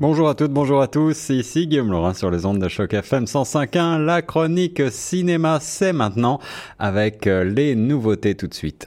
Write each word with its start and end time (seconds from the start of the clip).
Bonjour 0.00 0.30
à 0.30 0.34
toutes, 0.34 0.52
bonjour 0.52 0.80
à 0.80 0.88
tous, 0.88 1.28
ici 1.28 1.66
Guillaume 1.66 1.90
Laurin 1.90 2.14
sur 2.14 2.30
les 2.30 2.46
ondes 2.46 2.58
de 2.58 2.68
choc 2.68 2.94
FM 2.94 3.24
105.1. 3.24 3.98
La 4.02 4.22
chronique 4.22 4.90
cinéma, 4.90 5.58
c'est 5.60 5.92
maintenant 5.92 6.40
avec 6.78 7.26
euh, 7.26 7.44
les 7.44 7.74
nouveautés 7.74 8.34
tout 8.34 8.46
de 8.46 8.54
suite. 8.54 8.86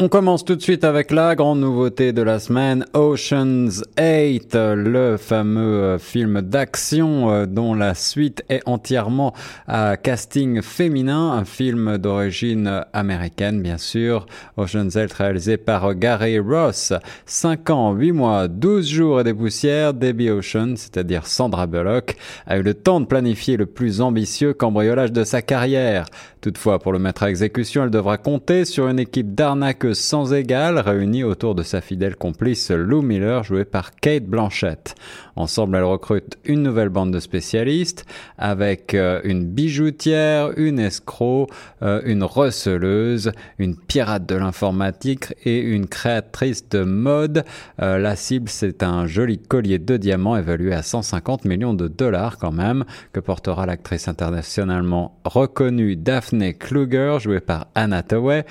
On 0.00 0.08
commence 0.08 0.44
tout 0.44 0.54
de 0.54 0.62
suite 0.62 0.84
avec 0.84 1.10
la 1.10 1.34
grande 1.34 1.58
nouveauté 1.58 2.12
de 2.12 2.22
la 2.22 2.38
semaine, 2.38 2.84
Ocean's 2.94 3.82
8, 3.98 4.54
le 4.54 5.16
fameux 5.16 5.82
euh, 5.82 5.98
film 5.98 6.40
d'action 6.40 7.32
euh, 7.32 7.46
dont 7.46 7.74
la 7.74 7.94
suite 7.96 8.44
est 8.48 8.62
entièrement 8.66 9.34
à 9.66 9.96
casting 9.96 10.62
féminin, 10.62 11.32
un 11.32 11.44
film 11.44 11.98
d'origine 11.98 12.84
américaine 12.92 13.60
bien 13.60 13.76
sûr, 13.76 14.26
Ocean's 14.56 14.94
8 14.94 15.12
réalisé 15.12 15.56
par 15.56 15.92
Gary 15.96 16.38
Ross. 16.38 16.92
5 17.26 17.68
ans, 17.70 17.92
8 17.92 18.12
mois, 18.12 18.46
12 18.46 18.86
jours 18.86 19.20
et 19.22 19.24
des 19.24 19.34
poussières, 19.34 19.94
Debbie 19.94 20.30
Ocean, 20.30 20.74
c'est-à-dire 20.76 21.26
Sandra 21.26 21.66
Bullock, 21.66 22.14
a 22.46 22.56
eu 22.58 22.62
le 22.62 22.74
temps 22.74 23.00
de 23.00 23.06
planifier 23.06 23.56
le 23.56 23.66
plus 23.66 24.00
ambitieux 24.00 24.54
cambriolage 24.54 25.10
de 25.10 25.24
sa 25.24 25.42
carrière. 25.42 26.06
Toutefois, 26.40 26.78
pour 26.78 26.92
le 26.92 27.00
mettre 27.00 27.24
à 27.24 27.30
exécution, 27.30 27.82
elle 27.82 27.90
devra 27.90 28.16
compter 28.16 28.64
sur 28.64 28.86
une 28.86 29.00
équipe 29.00 29.34
d'arnaques 29.34 29.87
sans 29.94 30.34
égal 30.34 30.78
réunie 30.78 31.24
autour 31.24 31.54
de 31.54 31.62
sa 31.62 31.80
fidèle 31.80 32.16
complice 32.16 32.70
Lou 32.70 33.02
Miller 33.02 33.44
jouée 33.44 33.64
par 33.64 33.94
Kate 33.94 34.24
Blanchett. 34.24 34.94
Ensemble, 35.36 35.76
elle 35.76 35.84
recrute 35.84 36.36
une 36.44 36.64
nouvelle 36.64 36.88
bande 36.88 37.12
de 37.12 37.20
spécialistes 37.20 38.04
avec 38.38 38.94
euh, 38.94 39.20
une 39.22 39.44
bijoutière, 39.44 40.50
une 40.56 40.80
escroc, 40.80 41.46
euh, 41.82 42.00
une 42.04 42.24
receleuse, 42.24 43.30
une 43.58 43.76
pirate 43.76 44.26
de 44.26 44.34
l'informatique 44.34 45.34
et 45.44 45.60
une 45.60 45.86
créatrice 45.86 46.68
de 46.68 46.82
mode. 46.82 47.44
Euh, 47.80 47.98
la 47.98 48.16
cible, 48.16 48.48
c'est 48.48 48.82
un 48.82 49.06
joli 49.06 49.38
collier 49.38 49.78
de 49.78 49.96
diamants 49.96 50.36
évalué 50.36 50.72
à 50.72 50.82
150 50.82 51.44
millions 51.44 51.74
de 51.74 51.86
dollars 51.86 52.38
quand 52.38 52.52
même, 52.52 52.84
que 53.12 53.20
portera 53.20 53.64
l'actrice 53.64 54.08
internationalement 54.08 55.20
reconnue 55.24 55.94
Daphne 55.94 56.52
Kluger, 56.52 57.18
jouée 57.20 57.40
par 57.40 57.68
Anna 57.74 58.02
Tawai, 58.02 58.44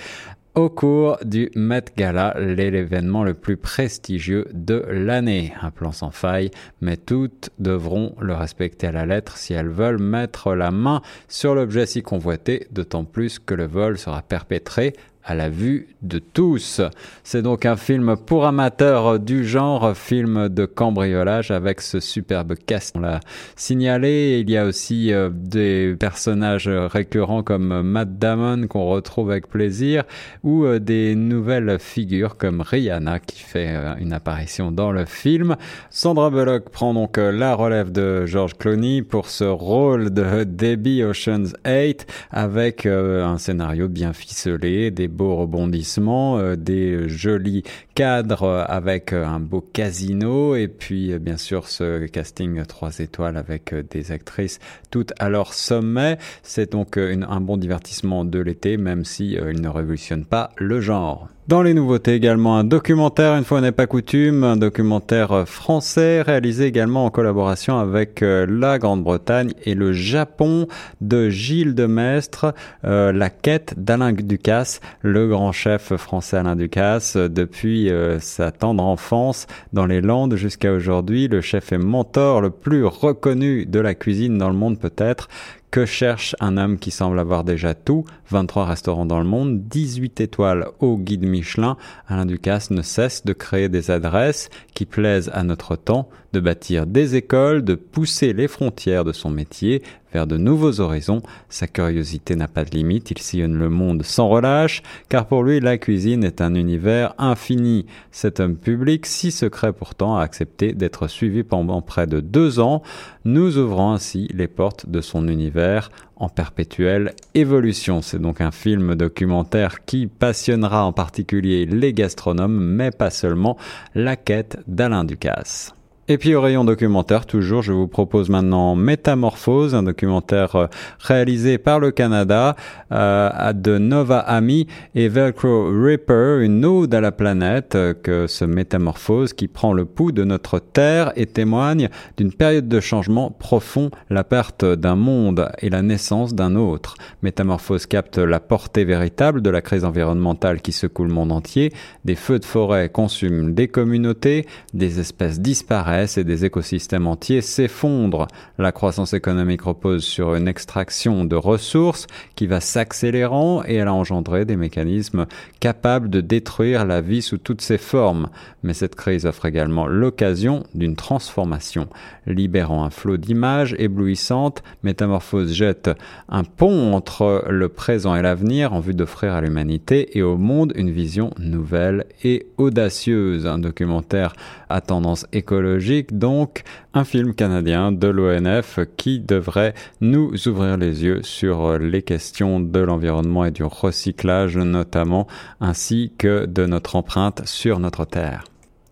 au 0.58 0.70
cours 0.70 1.20
du 1.24 1.52
Met 1.54 1.86
Gala, 1.96 2.34
l'événement 2.40 3.24
le 3.24 3.36
plus 3.36 3.58
prestigieux 3.58 4.48
de 4.54 4.84
l'année. 4.90 5.54
Un 5.62 5.70
plan 5.70 5.92
sans 5.92 6.10
faille, 6.10 6.50
mais 6.82 6.98
toutes 6.98 7.52
devront 7.60 8.16
le 8.20 8.34
respecter 8.34 8.88
à 8.88 8.92
la 8.92 9.06
lettre 9.06 9.38
si 9.38 9.54
elles 9.54 9.70
veulent 9.70 10.02
mettre 10.02 10.56
la 10.56 10.72
main 10.72 11.04
sur 11.28 11.54
l'objet 11.54 11.86
si 11.86 12.02
convoité, 12.02 12.66
d'autant 12.72 13.04
plus 13.04 13.38
que 13.38 13.54
le 13.54 13.68
vol 13.68 14.00
sera 14.00 14.24
perpétré 14.24 14.94
à 15.28 15.36
la 15.36 15.50
vue 15.50 15.88
de 16.02 16.20
tous. 16.20 16.82
C'est 17.24 17.42
donc 17.42 17.66
un 17.66 17.76
film 17.76 18.16
pour 18.16 18.46
amateurs 18.46 19.20
du 19.20 19.46
genre, 19.46 19.96
film 19.96 20.48
de 20.48 20.66
cambriolage 20.66 21.52
avec 21.52 21.82
ce 21.82 22.00
superbe 22.00 22.56
cast. 22.56 22.96
On 22.96 23.02
l'a 23.02 23.20
signalé, 23.58 24.40
il 24.40 24.50
y 24.50 24.56
a 24.56 24.66
aussi 24.66 25.12
euh, 25.12 25.30
des 25.34 25.98
personnages 26.00 26.70
récurrents 26.70 27.44
comme 27.44 27.82
Matt 27.82 28.18
Damon 28.18 28.68
qu'on 28.68 28.88
retrouve 28.88 29.32
avec 29.32 29.48
plaisir 29.48 30.04
ou 30.44 30.64
euh, 30.64 30.80
des 30.80 31.14
nouvelles 31.16 31.78
figures 31.78 32.38
comme 32.38 32.62
Rihanna 32.62 33.20
qui 33.20 33.42
fait 33.42 33.76
euh, 33.76 33.96
une 34.00 34.14
apparition 34.14 34.72
dans 34.72 34.94
le 34.94 35.04
film. 35.04 35.58
Sandra 35.90 36.30
Bullock 36.30 36.70
prend 36.70 36.94
donc 36.94 37.18
la 37.18 37.54
relève 37.54 37.92
de 37.92 38.26
George 38.26 38.58
Clooney 38.58 39.02
pour 39.02 39.28
ce 39.28 39.44
rôle 39.44 40.10
de 40.14 40.46
Debbie 40.46 41.04
Ocean's 41.04 41.54
8 41.66 42.06
avec 42.32 42.86
un 42.86 43.38
scénario 43.38 43.90
bien 43.90 44.14
ficelé, 44.14 44.90
des 44.92 45.10
beaux 45.18 45.36
rebondissements, 45.36 46.38
euh, 46.38 46.56
des 46.56 47.10
jolis 47.10 47.64
cadres 47.96 48.66
avec 48.70 49.12
euh, 49.12 49.26
un 49.26 49.40
beau 49.40 49.62
casino 49.62 50.56
et 50.56 50.68
puis 50.68 51.12
euh, 51.12 51.20
bien 51.20 51.38
sûr 51.38 51.68
ce 51.68 52.06
casting 52.06 52.64
3 52.64 53.00
étoiles 53.00 53.36
avec 53.36 53.74
des 53.90 54.12
actrices 54.12 54.60
toutes 54.92 55.14
à 55.20 55.30
leur 55.30 55.54
sommet. 55.54 56.18
C'est 56.44 56.72
donc 56.72 56.98
un 56.98 57.42
bon 57.42 57.58
divertissement 57.58 58.24
de 58.24 58.40
l'été 58.40 58.78
même 58.78 59.04
si 59.04 59.32
il 59.34 59.62
ne 59.62 59.70
révolutionne 59.70 60.26
pas 60.26 60.52
le 60.58 60.80
genre. 60.80 61.28
Dans 61.48 61.62
les 61.62 61.74
nouveautés 61.74 62.14
également 62.14 62.58
un 62.58 62.66
documentaire, 62.66 63.34
une 63.38 63.46
fois 63.46 63.62
n'est 63.62 63.72
pas 63.72 63.88
coutume, 63.88 64.44
un 64.44 64.58
documentaire 64.58 65.48
français 65.48 66.22
réalisé 66.22 66.66
également 66.66 67.06
en 67.06 67.10
collaboration 67.10 67.80
avec 67.80 68.22
euh, 68.22 68.46
la 68.50 68.78
Grande-Bretagne 68.80 69.54
et 69.64 69.74
le 69.74 69.94
Japon 69.94 70.68
de 71.00 71.30
Gilles 71.30 71.74
de 71.74 71.86
Mestre, 71.86 72.54
euh, 72.84 73.14
la 73.14 73.30
quête 73.30 73.76
d'Alain 73.78 74.12
Ducasse, 74.12 74.82
le 75.02 75.30
grand 75.30 75.54
chef 75.54 75.96
français 75.96 76.36
Alain 76.36 76.58
Ducasse, 76.58 77.16
depuis 77.16 77.90
euh, 77.92 78.20
sa 78.20 78.52
tendre 78.52 78.84
enfance 78.84 79.48
dans 79.72 79.86
les 79.86 80.02
Landes 80.02 80.36
jusqu'à 80.36 80.74
aujourd'hui, 80.74 81.30
le 81.30 81.40
chef 81.40 81.72
et 81.72 81.78
mentor 81.78 82.42
le 82.42 82.50
plus 82.50 82.84
reconnu 82.84 83.66
de 83.66 83.80
la 83.80 83.96
cuisine 83.96 84.38
dans 84.38 84.50
le 84.50 84.58
monde 84.58 84.80
peut-être, 84.80 85.30
que 85.72 85.86
cherche 85.86 86.36
un 86.40 86.58
homme 86.58 86.80
qui 86.80 86.92
semble 86.92 87.20
avoir 87.20 87.44
déjà 87.44 87.74
tout? 87.74 88.06
23 88.30 88.66
restaurants 88.66 89.06
dans 89.06 89.20
le 89.20 89.26
monde, 89.26 89.64
18 89.68 90.22
étoiles 90.22 90.68
au 90.80 90.98
guide 90.98 91.26
Michelin. 91.26 91.78
Alain 92.08 92.26
Ducasse 92.26 92.72
ne 92.72 92.82
cesse 92.82 93.26
de 93.26 93.34
créer 93.34 93.70
des 93.70 93.92
adresses 93.92 94.50
qui 94.74 94.86
plaisent 94.86 95.30
à 95.34 95.44
notre 95.44 95.76
temps, 95.76 96.10
de 96.34 96.40
bâtir 96.40 96.88
des 96.88 97.16
écoles, 97.16 97.64
de 97.64 97.76
pousser 97.76 98.34
les 98.34 98.48
frontières 98.48 99.04
de 99.04 99.12
son 99.12 99.30
métier 99.30 99.84
vers 100.14 100.28
de 100.28 100.38
nouveaux 100.38 100.80
horizons. 100.80 101.22
Sa 101.50 101.68
curiosité 101.68 102.36
n'a 102.36 102.48
pas 102.48 102.64
de 102.64 102.72
limite, 102.72 103.12
il 103.12 103.20
sillonne 103.20 103.58
le 103.58 103.70
monde 103.70 104.04
sans 104.04 104.30
relâche, 104.30 104.82
car 105.10 105.28
pour 105.28 105.44
lui 105.44 105.60
la 105.60 105.78
cuisine 105.78 106.24
est 106.24 106.42
un 106.42 106.56
univers 106.56 107.14
infini. 107.18 107.86
Cet 108.12 108.40
homme 108.40 108.56
public, 108.56 109.06
si 109.06 109.32
secret 109.32 109.74
pourtant, 109.74 110.18
a 110.18 110.24
accepté 110.24 110.74
d'être 110.74 111.08
suivi 111.08 111.44
pendant 111.44 111.82
près 111.82 112.08
de 112.08 112.20
deux 112.20 112.60
ans, 112.60 112.82
nous 113.26 113.58
ouvrant 113.58 113.94
ainsi 113.94 114.28
les 114.34 114.48
portes 114.48 114.90
de 114.90 115.02
son 115.02 115.28
univers 115.28 115.90
en 116.16 116.30
perpétuelle 116.30 117.14
évolution. 117.36 118.02
C'est 118.02 118.22
donc 118.22 118.42
un 118.42 118.52
film 118.52 118.96
documentaire 118.96 119.86
qui 119.86 120.08
passionnera 120.08 120.86
en 120.86 120.94
particulier 120.94 121.66
les 121.66 121.94
gastronomes, 121.94 122.60
mais 122.60 122.92
pas 122.92 123.10
seulement, 123.10 123.58
la 123.94 124.16
quête 124.16 124.58
d'Alain 124.68 125.04
Ducasse. 125.04 125.77
Et 126.10 126.18
puis 126.18 126.34
au 126.36 126.40
rayon 126.40 126.64
documentaire, 126.64 127.26
toujours, 127.26 127.64
je 127.64 127.74
vous 127.74 127.90
propose 127.90 128.30
maintenant 128.30 128.76
Métamorphose, 128.76 129.76
un 129.76 129.84
documentaire 129.84 130.56
euh, 130.56 130.68
réalisé 131.00 131.58
par 131.58 131.82
le 131.82 131.92
Canada 131.92 132.56
euh, 132.94 133.52
de 133.52 133.78
Nova 133.78 134.20
Ami 134.20 134.68
et 134.96 135.10
Velcro 135.10 135.70
Ripper, 135.70 136.38
une 136.44 136.64
ode 136.64 136.94
à 136.94 137.02
la 137.02 137.12
planète 137.12 137.76
euh, 137.76 137.94
que 137.94 138.26
ce 138.26 138.46
Métamorphose 138.46 139.34
qui 139.34 139.50
prend 139.50 139.74
le 139.74 139.84
pouls 139.84 140.14
de 140.14 140.24
notre 140.24 140.60
Terre 140.60 141.12
et 141.18 141.26
témoigne 141.26 141.90
d'une 142.16 142.32
période 142.32 142.70
de 142.70 142.80
changement 142.80 143.30
profond, 143.30 143.92
la 144.10 144.24
perte 144.24 144.64
d'un 144.64 144.96
monde 144.96 145.52
et 145.60 145.70
la 145.70 145.82
naissance 145.82 146.34
d'un 146.34 146.56
autre. 146.56 146.96
Métamorphose 147.22 147.86
capte 147.86 148.18
la 148.18 148.40
portée 148.40 148.86
véritable 148.86 149.42
de 149.42 149.50
la 149.50 149.60
crise 149.60 149.84
environnementale 149.84 150.62
qui 150.62 150.72
secoue 150.72 151.04
le 151.04 151.14
monde 151.14 151.34
entier, 151.34 151.74
des 152.06 152.16
feux 152.16 152.40
de 152.40 152.46
forêt 152.46 152.88
consument 152.88 153.54
des 153.54 153.68
communautés, 153.68 154.46
des 154.74 155.02
espèces 155.02 155.42
disparaissent 155.42 155.97
et 155.98 156.24
des 156.24 156.46
écosystèmes 156.46 157.08
entiers 157.08 157.42
s'effondrent. 157.42 158.28
La 158.60 158.72
croissance 158.72 159.14
économique 159.14 159.64
repose 159.64 160.04
sur 160.04 160.36
une 160.36 160.48
extraction 160.48 161.26
de 161.26 161.36
ressources 161.36 162.06
qui 162.36 162.46
va 162.46 162.62
s'accélérant 162.62 163.64
et 163.66 163.76
elle 163.76 163.88
a 163.88 163.94
engendré 163.94 164.46
des 164.46 164.56
mécanismes 164.56 165.26
capables 165.60 166.10
de 166.10 166.22
détruire 166.22 166.86
la 166.86 167.02
vie 167.02 167.24
sous 167.24 167.40
toutes 167.40 167.62
ses 167.62 167.80
formes. 167.80 168.30
Mais 168.62 168.74
cette 168.74 168.96
crise 168.96 169.26
offre 169.26 169.46
également 169.46 169.88
l'occasion 169.88 170.64
d'une 170.76 170.96
transformation. 170.96 171.88
Libérant 172.28 172.84
un 172.84 172.92
flot 172.92 173.18
d'images 173.18 173.76
éblouissantes, 173.80 174.62
Métamorphose 174.84 175.52
jette 175.52 175.90
un 176.30 176.44
pont 176.44 176.94
entre 176.94 177.46
le 177.50 177.70
présent 177.70 178.16
et 178.16 178.22
l'avenir 178.22 178.74
en 178.74 178.82
vue 178.82 178.94
d'offrir 178.94 179.34
à 179.34 179.42
l'humanité 179.42 180.16
et 180.18 180.22
au 180.22 180.38
monde 180.38 180.74
une 180.76 180.92
vision 180.92 181.32
nouvelle 181.40 182.06
et 182.24 182.46
audacieuse. 182.58 183.48
Un 183.48 183.58
documentaire 183.58 184.34
à 184.70 184.82
tendance 184.82 185.26
écologique 185.34 185.87
donc 186.12 186.64
un 186.94 187.04
film 187.04 187.34
canadien 187.34 187.92
de 187.92 188.08
l'ONF 188.08 188.80
qui 188.98 189.20
devrait 189.20 189.74
nous 190.02 190.48
ouvrir 190.48 190.78
les 190.78 191.04
yeux 191.04 191.22
sur 191.24 191.78
les 191.80 192.02
questions 192.02 192.60
de 192.60 192.80
l'environnement 192.80 193.46
et 193.46 193.52
du 193.52 193.64
recyclage 193.64 194.58
notamment, 194.58 195.28
ainsi 195.62 196.12
que 196.18 196.46
de 196.46 196.66
notre 196.66 196.96
empreinte 196.96 197.44
sur 197.46 197.80
notre 197.80 198.06
Terre. 198.06 198.44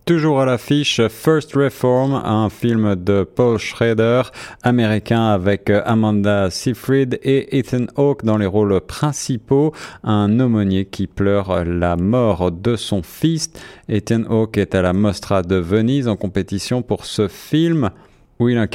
Toujours 0.06 0.40
à 0.40 0.44
l'affiche, 0.44 1.00
First 1.08 1.54
Reform, 1.54 2.12
un 2.14 2.48
film 2.48 2.94
de 2.94 3.24
Paul 3.24 3.58
Schrader, 3.58 4.22
américain 4.62 5.30
avec 5.30 5.68
Amanda 5.68 6.48
Seyfried 6.48 7.18
et 7.24 7.58
Ethan 7.58 7.86
Hawke 7.96 8.24
dans 8.24 8.38
les 8.38 8.46
rôles 8.46 8.80
principaux, 8.82 9.72
un 10.04 10.38
aumônier 10.38 10.84
qui 10.84 11.08
pleure 11.08 11.64
la 11.64 11.96
mort 11.96 12.52
de 12.52 12.76
son 12.76 13.02
fils. 13.02 13.50
Ethan 13.88 14.22
Hawke 14.30 14.58
est 14.58 14.76
à 14.76 14.82
la 14.82 14.92
Mostra 14.92 15.42
de 15.42 15.56
Venise 15.56 16.06
en 16.06 16.14
compétition 16.14 16.82
pour 16.82 17.04
ce 17.04 17.26
film 17.26 17.90
où 18.38 18.48
il 18.48 18.68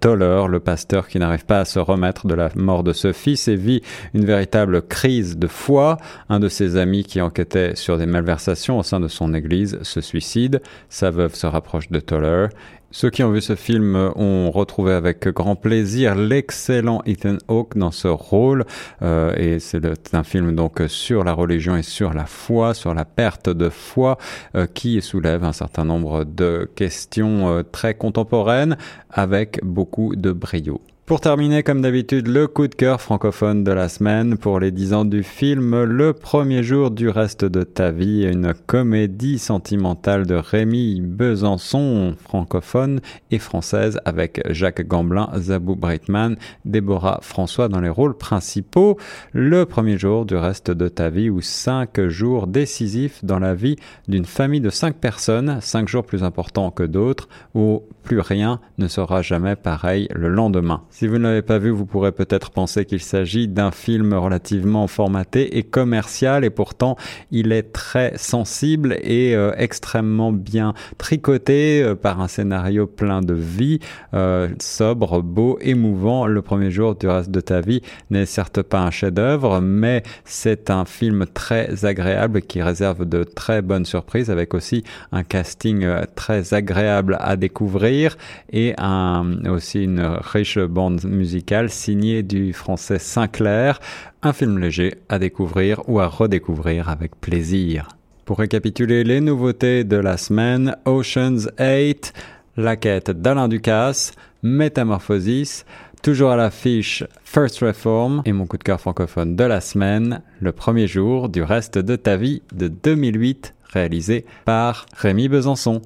Toller, 0.00 0.44
le 0.48 0.60
pasteur 0.60 1.08
qui 1.08 1.18
n'arrive 1.18 1.44
pas 1.44 1.60
à 1.60 1.64
se 1.64 1.78
remettre 1.78 2.26
de 2.26 2.34
la 2.34 2.50
mort 2.54 2.82
de 2.82 2.92
ce 2.92 3.12
fils 3.12 3.48
et 3.48 3.56
vit 3.56 3.82
une 4.14 4.24
véritable 4.24 4.82
crise 4.82 5.36
de 5.36 5.46
foi. 5.46 5.98
Un 6.28 6.40
de 6.40 6.48
ses 6.48 6.76
amis 6.76 7.04
qui 7.04 7.20
enquêtait 7.20 7.76
sur 7.76 7.98
des 7.98 8.06
malversations 8.06 8.78
au 8.78 8.82
sein 8.82 9.00
de 9.00 9.08
son 9.08 9.34
église 9.34 9.78
se 9.82 10.00
suicide. 10.00 10.62
Sa 10.88 11.10
veuve 11.10 11.34
se 11.34 11.46
rapproche 11.46 11.90
de 11.90 12.00
Toller 12.00 12.48
Ceux 12.94 13.08
qui 13.08 13.22
ont 13.22 13.30
vu 13.30 13.40
ce 13.40 13.56
film 13.56 13.96
ont 13.96 14.50
retrouvé 14.50 14.92
avec 14.92 15.26
grand 15.28 15.56
plaisir 15.56 16.14
l'excellent 16.14 17.00
Ethan 17.06 17.38
Hawke 17.48 17.78
dans 17.78 17.90
ce 17.90 18.06
rôle. 18.06 18.66
Euh, 19.00 19.34
et 19.36 19.60
c'est 19.60 20.14
un 20.14 20.22
film 20.24 20.54
donc 20.54 20.82
sur 20.88 21.24
la 21.24 21.32
religion 21.32 21.74
et 21.74 21.82
sur 21.82 22.12
la 22.12 22.26
foi, 22.26 22.74
sur 22.74 22.92
la 22.92 23.06
perte 23.06 23.48
de 23.48 23.70
foi, 23.70 24.18
euh, 24.54 24.66
qui 24.66 25.00
soulève 25.00 25.42
un 25.42 25.54
certain 25.54 25.86
nombre 25.86 26.24
de 26.24 26.70
questions 26.76 27.48
euh, 27.48 27.62
très 27.62 27.94
contemporaines 27.94 28.76
avec 29.10 29.60
beaucoup 29.64 30.14
de 30.14 30.30
brio. 30.30 30.82
Pour 31.04 31.20
terminer, 31.20 31.64
comme 31.64 31.82
d'habitude, 31.82 32.28
le 32.28 32.46
coup 32.46 32.68
de 32.68 32.76
cœur 32.76 33.00
francophone 33.00 33.64
de 33.64 33.72
la 33.72 33.88
semaine 33.88 34.38
pour 34.38 34.60
les 34.60 34.70
10 34.70 34.94
ans 34.94 35.04
du 35.04 35.24
film 35.24 35.82
Le 35.82 36.12
premier 36.12 36.62
jour 36.62 36.92
du 36.92 37.08
reste 37.08 37.44
de 37.44 37.64
ta 37.64 37.90
vie, 37.90 38.22
une 38.22 38.54
comédie 38.54 39.40
sentimentale 39.40 40.26
de 40.26 40.36
Rémi 40.36 41.00
Besançon, 41.00 42.14
francophone 42.22 43.00
et 43.32 43.40
française, 43.40 43.98
avec 44.04 44.42
Jacques 44.50 44.86
Gamblin, 44.86 45.28
Zabou 45.36 45.74
Breitman, 45.74 46.36
Déborah 46.64 47.18
François 47.20 47.68
dans 47.68 47.80
les 47.80 47.88
rôles 47.88 48.16
principaux. 48.16 48.96
Le 49.32 49.66
premier 49.66 49.98
jour 49.98 50.24
du 50.24 50.36
reste 50.36 50.70
de 50.70 50.86
ta 50.86 51.10
vie, 51.10 51.30
ou 51.30 51.40
cinq 51.40 52.00
jours 52.06 52.46
décisifs 52.46 53.24
dans 53.24 53.40
la 53.40 53.54
vie 53.54 53.74
d'une 54.06 54.24
famille 54.24 54.60
de 54.60 54.70
cinq 54.70 54.94
personnes, 54.94 55.58
cinq 55.62 55.88
jours 55.88 56.04
plus 56.04 56.22
importants 56.22 56.70
que 56.70 56.84
d'autres, 56.84 57.28
où 57.56 57.82
plus 58.04 58.20
rien 58.20 58.60
ne 58.78 58.86
sera 58.86 59.20
jamais 59.20 59.56
pareil 59.56 60.06
le 60.14 60.28
lendemain. 60.28 60.82
Si 60.94 61.06
vous 61.06 61.16
ne 61.16 61.22
l'avez 61.22 61.40
pas 61.40 61.56
vu, 61.56 61.70
vous 61.70 61.86
pourrez 61.86 62.12
peut-être 62.12 62.50
penser 62.50 62.84
qu'il 62.84 63.00
s'agit 63.00 63.48
d'un 63.48 63.70
film 63.70 64.12
relativement 64.12 64.86
formaté 64.86 65.56
et 65.56 65.62
commercial 65.62 66.44
et 66.44 66.50
pourtant 66.50 66.96
il 67.30 67.50
est 67.50 67.72
très 67.72 68.12
sensible 68.18 68.98
et 69.00 69.34
euh, 69.34 69.52
extrêmement 69.56 70.32
bien 70.32 70.74
tricoté 70.98 71.82
euh, 71.82 71.94
par 71.94 72.20
un 72.20 72.28
scénario 72.28 72.86
plein 72.86 73.22
de 73.22 73.32
vie, 73.32 73.78
euh, 74.12 74.48
sobre, 74.60 75.22
beau, 75.22 75.58
émouvant. 75.62 76.26
Le 76.26 76.42
premier 76.42 76.70
jour 76.70 76.94
du 76.94 77.08
reste 77.08 77.30
de 77.30 77.40
ta 77.40 77.62
vie 77.62 77.80
n'est 78.10 78.26
certes 78.26 78.60
pas 78.60 78.82
un 78.82 78.90
chef-d'œuvre, 78.90 79.62
mais 79.62 80.02
c'est 80.26 80.68
un 80.68 80.84
film 80.84 81.24
très 81.32 81.86
agréable 81.86 82.42
qui 82.42 82.60
réserve 82.60 83.06
de 83.06 83.24
très 83.24 83.62
bonnes 83.62 83.86
surprises 83.86 84.28
avec 84.28 84.52
aussi 84.52 84.84
un 85.10 85.22
casting 85.22 85.86
très 86.14 86.52
agréable 86.52 87.16
à 87.18 87.36
découvrir 87.36 88.18
et 88.52 88.74
un, 88.76 89.42
aussi 89.46 89.84
une 89.84 90.02
riche 90.20 90.58
bande 90.82 91.04
musicale 91.04 91.70
signée 91.70 92.24
du 92.24 92.52
français 92.52 92.98
Sinclair, 92.98 93.78
un 94.20 94.32
film 94.32 94.58
léger 94.58 94.94
à 95.08 95.20
découvrir 95.20 95.80
ou 95.88 96.00
à 96.00 96.08
redécouvrir 96.08 96.88
avec 96.88 97.14
plaisir. 97.20 97.86
Pour 98.24 98.38
récapituler 98.38 99.04
les 99.04 99.20
nouveautés 99.20 99.84
de 99.84 99.96
la 99.96 100.16
semaine, 100.16 100.76
Oceans 100.84 101.46
8, 101.60 102.12
La 102.56 102.74
quête 102.74 103.12
d'Alain 103.12 103.46
Ducasse, 103.46 104.10
Métamorphosis, 104.42 105.64
toujours 106.02 106.32
à 106.32 106.36
l'affiche 106.36 107.04
First 107.22 107.60
Reform 107.60 108.22
et 108.24 108.32
mon 108.32 108.46
coup 108.46 108.58
de 108.58 108.64
cœur 108.64 108.80
francophone 108.80 109.36
de 109.36 109.44
la 109.44 109.60
semaine, 109.60 110.20
Le 110.40 110.50
premier 110.50 110.88
jour 110.88 111.28
du 111.28 111.44
reste 111.44 111.78
de 111.78 111.94
ta 111.94 112.16
vie 112.16 112.42
de 112.52 112.66
2008, 112.66 113.54
réalisé 113.72 114.26
par 114.44 114.86
Rémi 114.96 115.28
Besançon. 115.28 115.80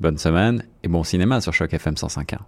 Bonne 0.00 0.18
semaine 0.18 0.64
et 0.82 0.88
bon 0.88 1.02
cinéma 1.02 1.40
sur 1.40 1.54
Choc 1.54 1.72
FM 1.72 1.94
105.1. 1.94 2.40